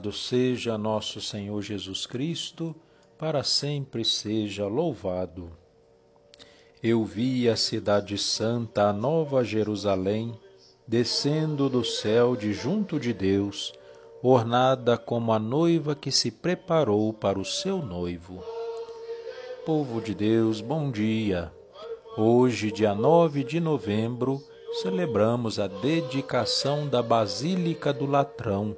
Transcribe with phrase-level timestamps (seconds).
[0.00, 2.74] Louvado seja nosso Senhor Jesus Cristo,
[3.18, 5.50] para sempre seja louvado.
[6.82, 10.32] Eu vi a Cidade Santa, a Nova Jerusalém,
[10.88, 13.74] descendo do céu de junto de Deus,
[14.22, 18.42] ornada como a noiva que se preparou para o seu noivo.
[19.66, 21.52] Povo de Deus, bom dia.
[22.16, 24.42] Hoje, dia 9 de novembro,
[24.80, 28.74] celebramos a dedicação da Basílica do Latrão,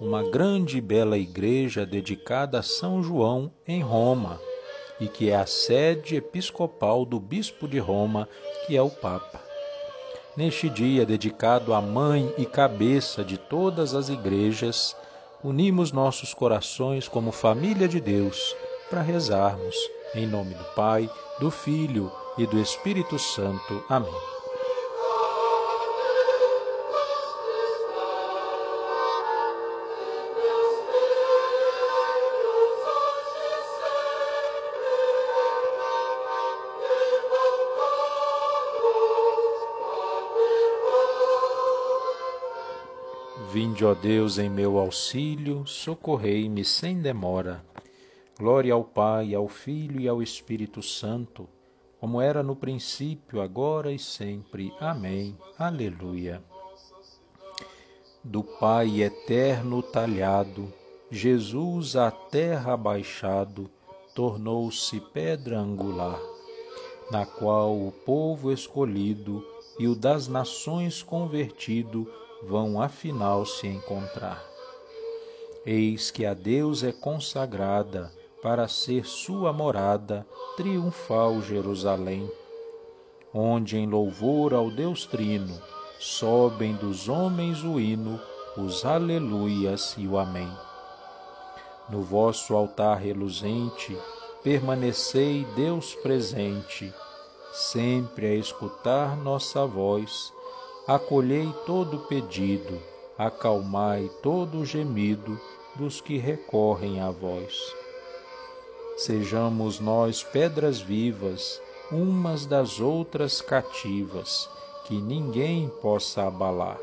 [0.00, 4.40] uma grande e bela igreja dedicada a São João em Roma
[4.98, 8.28] e que é a sede episcopal do bispo de Roma,
[8.66, 9.40] que é o Papa.
[10.36, 14.96] Neste dia dedicado à mãe e cabeça de todas as igrejas,
[15.42, 18.54] unimos nossos corações como família de Deus
[18.88, 19.76] para rezarmos
[20.14, 23.84] em nome do Pai, do Filho e do Espírito Santo.
[23.88, 24.39] Amém.
[43.80, 47.64] Vinde, ó Deus, em meu auxílio, socorrei-me sem demora.
[48.38, 51.48] Glória ao Pai, ao Filho e ao Espírito Santo,
[51.98, 54.70] como era no princípio, agora e sempre.
[54.78, 55.34] Amém.
[55.58, 56.42] Aleluia.
[58.22, 60.70] Do Pai eterno talhado,
[61.10, 63.70] Jesus à terra abaixado,
[64.14, 66.20] tornou-se pedra angular,
[67.10, 69.42] na qual o povo escolhido
[69.78, 72.06] e o das nações convertido
[72.42, 74.42] vão afinal se encontrar.
[75.64, 78.10] Eis que a Deus é consagrada
[78.42, 82.30] para ser sua morada triunfal Jerusalém,
[83.34, 85.60] onde em louvor ao Deus Trino
[85.98, 88.18] sobem dos homens o hino,
[88.56, 90.50] os aleluias e o amém.
[91.90, 93.96] No vosso altar reluzente
[94.42, 96.92] permanecei Deus presente,
[97.52, 100.32] sempre a escutar nossa voz
[100.94, 102.82] acolhei todo pedido,
[103.16, 105.40] acalmai todo gemido
[105.76, 107.56] dos que recorrem a vós.
[108.96, 111.62] Sejamos nós pedras vivas,
[111.92, 114.50] umas das outras cativas,
[114.84, 116.80] que ninguém possa abalar.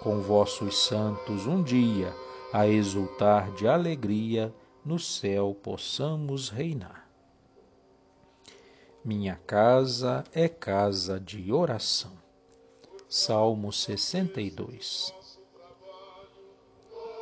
[0.00, 2.14] Com vossos santos um dia,
[2.50, 7.06] a exultar de alegria, no céu possamos reinar.
[9.04, 12.21] Minha casa é casa de oração.
[13.14, 15.12] Salmo 62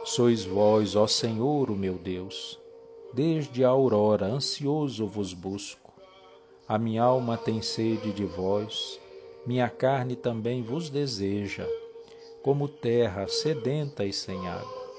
[0.05, 2.61] Sois vós, ó Senhor, o meu Deus,
[3.13, 5.93] desde a aurora ansioso vos busco.
[6.69, 9.01] A minha alma tem sede de vós,
[9.45, 11.67] minha carne também vos deseja,
[12.41, 14.93] como terra sedenta e sem água.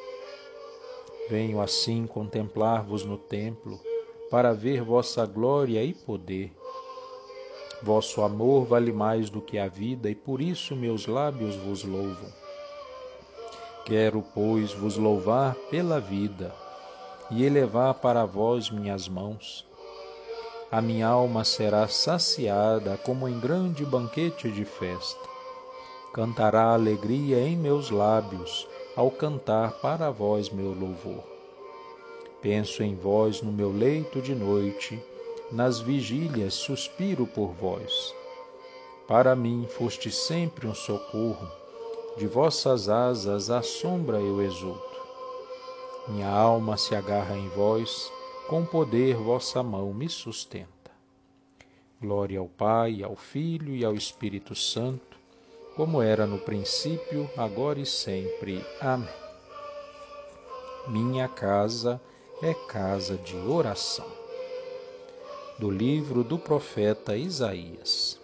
[1.30, 3.80] Venho assim contemplar-vos no templo,
[4.30, 6.52] para ver vossa glória e poder
[7.84, 12.30] Vosso amor vale mais do que a vida, e por isso meus lábios vos louvam.
[13.86, 16.54] Quero, pois, vos louvar pela vida
[17.32, 19.66] e elevar para vós minhas mãos.
[20.72, 25.28] A minha alma será saciada como em grande banquete de festa.
[26.14, 31.24] Cantará alegria em meus lábios ao cantar para vós meu louvor.
[32.42, 35.02] Penso em vós no meu leito de noite
[35.52, 38.16] nas vigílias suspiro por vós.
[39.08, 41.48] Para mim foste sempre um socorro,
[42.18, 45.02] de vossas asas à sombra eu exulto.
[46.08, 48.12] Minha alma se agarra em vós,
[48.48, 50.70] com poder vossa mão me sustenta.
[52.00, 55.18] Glória ao Pai, ao Filho e ao Espírito Santo,
[55.76, 58.66] como era no princípio, agora e sempre.
[58.80, 59.08] Amém.
[60.88, 62.02] Minha casa
[62.42, 64.21] é casa de oração
[65.62, 68.20] do livro do profeta Isaías.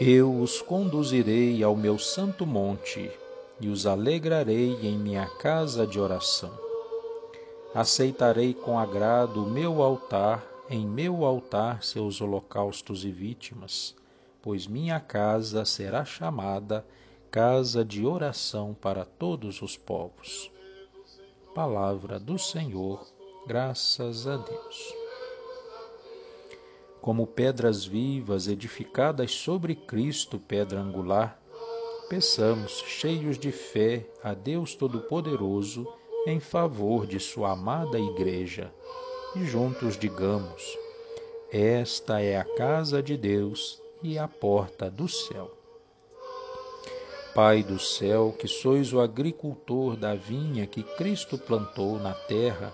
[0.00, 3.10] Eu os conduzirei ao meu santo monte
[3.58, 6.56] e os alegrarei em minha casa de oração.
[7.74, 13.92] Aceitarei com agrado o meu altar, em meu altar seus holocaustos e vítimas,
[14.40, 16.86] pois minha casa será chamada
[17.28, 20.48] casa de oração para todos os povos.
[21.52, 23.04] Palavra do Senhor,
[23.48, 25.03] graças a Deus
[27.04, 31.38] como pedras vivas edificadas sobre Cristo, pedra angular,
[32.08, 35.86] peçamos, cheios de fé, a Deus Todo-Poderoso
[36.26, 38.72] em favor de Sua amada Igreja
[39.36, 40.78] e juntos digamos:
[41.52, 45.54] Esta é a casa de Deus e a porta do céu.
[47.34, 52.72] Pai do céu, que sois o agricultor da vinha que Cristo plantou na terra,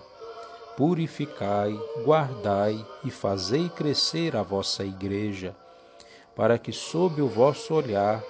[0.77, 5.55] purificai, guardai e fazei crescer a vossa igreja,
[6.35, 8.23] para que sob o vosso olhar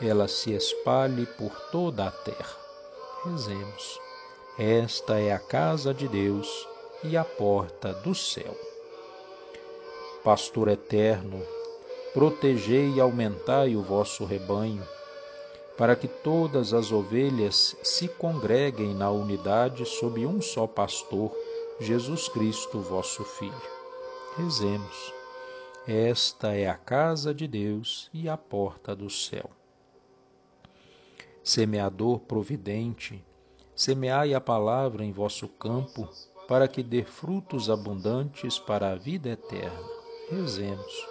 [0.00, 2.56] ela se espalhe por toda a terra.
[3.24, 3.98] Rezemos.
[4.58, 6.48] Esta é a casa de Deus
[7.02, 8.56] e a porta do céu.
[10.24, 11.42] Pastor eterno,
[12.12, 14.82] protegei e aumentai o vosso rebanho,
[15.76, 21.30] para que todas as ovelhas se congreguem na unidade sob um só pastor,
[21.78, 23.52] Jesus Cristo, vosso Filho.
[24.34, 25.12] Rezemos.
[25.86, 29.50] Esta é a casa de Deus e a porta do céu.
[31.44, 33.22] Semeador providente,
[33.74, 36.08] semeai a palavra em vosso campo,
[36.48, 39.86] para que dê frutos abundantes para a vida eterna.
[40.30, 41.06] Rezemos.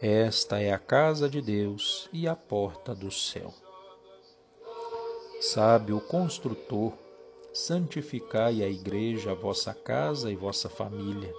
[0.00, 3.52] Esta é a casa de Deus e a porta do céu.
[5.40, 6.92] Sábio construtor,
[7.56, 11.34] santificai a igreja, a vossa casa e vossa família,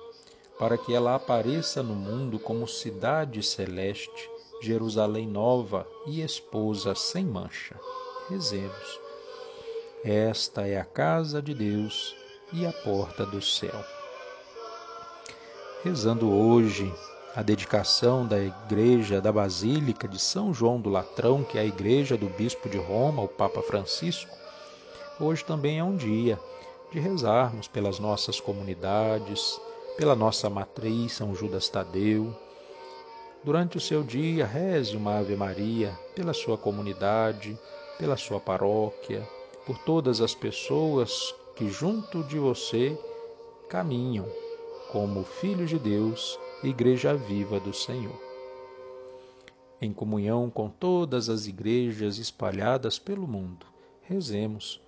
[0.58, 4.28] para que ela apareça no mundo como cidade celeste,
[4.60, 7.80] Jerusalém nova e esposa sem mancha.
[8.28, 9.00] Rezemos.
[10.04, 12.16] Esta é a casa de Deus
[12.52, 13.86] e a porta do céu.
[15.84, 16.92] Rezando hoje
[17.36, 22.18] a dedicação da igreja da Basílica de São João do Latrão, que é a igreja
[22.18, 24.36] do bispo de Roma, o Papa Francisco,
[25.20, 26.40] hoje também é um dia
[26.92, 29.60] de rezarmos pelas nossas comunidades,
[29.98, 32.36] pela nossa matriz São Judas Tadeu.
[33.44, 37.58] Durante o seu dia, reze uma Ave Maria pela sua comunidade,
[37.98, 39.28] pela sua paróquia,
[39.66, 42.98] por todas as pessoas que junto de você
[43.68, 44.26] caminham
[44.92, 48.16] como filhos de Deus Igreja Viva do Senhor.
[49.82, 53.66] Em comunhão com todas as igrejas espalhadas pelo mundo,
[54.02, 54.82] rezemos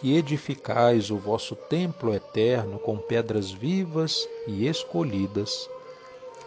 [0.00, 5.68] que edificais o vosso templo eterno com pedras vivas e escolhidas,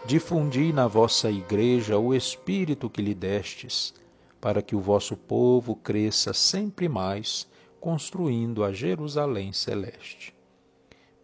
[0.04, 3.94] difundi na vossa igreja o Espírito que lhe destes,
[4.40, 7.46] para que o vosso povo cresça sempre mais,
[7.80, 10.34] construindo a Jerusalém celeste.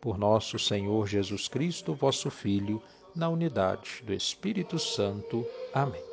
[0.00, 2.81] Por nosso Senhor Jesus Cristo, vosso Filho,
[3.12, 5.45] na unidade do Espírito Santo.
[5.75, 6.04] Amém.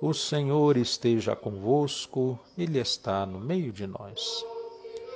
[0.00, 4.44] O Senhor esteja convosco, Ele está no meio de nós.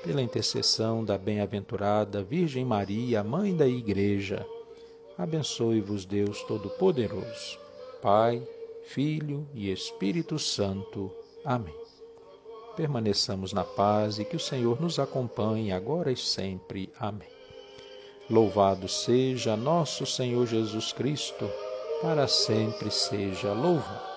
[0.02, 4.46] Pela intercessão da bem-aventurada Virgem Maria, Mãe da Igreja,
[5.16, 7.58] abençoe-vos Deus Todo-Poderoso,
[8.00, 8.42] Pai,
[8.82, 11.10] Filho e Espírito Santo.
[11.44, 11.74] Amém.
[12.74, 16.90] Permaneçamos na paz e que o Senhor nos acompanhe agora e sempre.
[16.98, 17.28] Amém.
[18.28, 21.50] Louvado seja nosso Senhor Jesus Cristo,
[22.00, 24.09] para sempre seja louvado.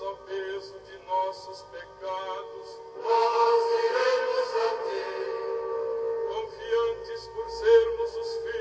[0.00, 5.06] nos peso de nossos pecados, nós iremos a ti.
[6.28, 8.53] Confiantes por sermos os filhos